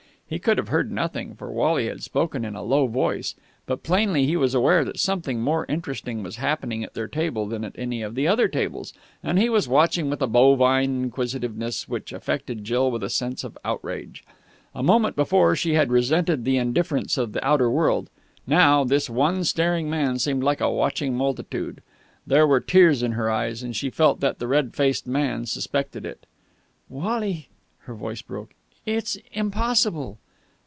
He 0.31 0.39
could 0.39 0.57
have 0.57 0.69
heard 0.69 0.93
nothing, 0.93 1.35
for 1.35 1.51
Wally 1.51 1.87
had 1.87 2.03
spoken 2.03 2.45
in 2.45 2.55
a 2.55 2.63
low 2.63 2.87
voice; 2.87 3.35
but 3.65 3.83
plainly 3.83 4.25
he 4.25 4.37
was 4.37 4.53
aware 4.55 4.85
that 4.85 4.97
something 4.97 5.41
more 5.41 5.65
interesting 5.67 6.23
was 6.23 6.37
happening 6.37 6.85
at 6.85 6.93
their 6.93 7.09
table 7.09 7.47
than 7.49 7.65
at 7.65 7.75
any 7.77 8.01
of 8.01 8.15
the 8.15 8.29
other 8.29 8.47
tables, 8.47 8.93
and 9.21 9.37
he 9.37 9.49
was 9.49 9.67
watching 9.67 10.09
with 10.09 10.21
a 10.21 10.27
bovine 10.27 11.03
inquisitiveness 11.03 11.89
which 11.89 12.13
affected 12.13 12.63
Jill 12.63 12.89
with 12.91 13.03
a 13.03 13.09
sense 13.09 13.43
of 13.43 13.57
outrage. 13.65 14.23
A 14.73 14.81
moment 14.81 15.17
before, 15.17 15.53
she 15.53 15.73
had 15.73 15.91
resented 15.91 16.45
the 16.45 16.55
indifference 16.55 17.17
of 17.17 17.33
the 17.33 17.45
outer 17.45 17.69
world. 17.69 18.09
Now, 18.47 18.85
this 18.85 19.09
one 19.09 19.43
staring 19.43 19.89
man 19.89 20.17
seemed 20.17 20.43
like 20.45 20.61
a 20.61 20.71
watching 20.71 21.13
multitude. 21.13 21.81
There 22.25 22.47
were 22.47 22.61
tears 22.61 23.03
in 23.03 23.11
her 23.11 23.29
eyes, 23.29 23.63
and 23.63 23.75
she 23.75 23.89
felt 23.89 24.21
that 24.21 24.39
the 24.39 24.47
red 24.47 24.75
faced 24.77 25.07
man 25.07 25.45
suspected 25.45 26.05
it. 26.05 26.25
"Wally...." 26.87 27.49
Her 27.79 27.93
voice 27.95 28.21
broke. 28.21 28.51
"It's 28.85 29.15
impossible." 29.33 30.17